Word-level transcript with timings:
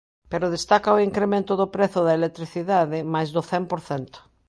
Pero 0.31 0.53
destaca 0.55 0.97
o 0.97 1.03
incremento 1.09 1.53
do 1.59 1.67
prezo 1.75 1.99
da 2.03 2.17
electricidade, 2.19 2.97
máis 3.13 3.29
do 3.35 3.41
cen 3.49 3.63
por 3.71 3.79
cento. 3.89 4.19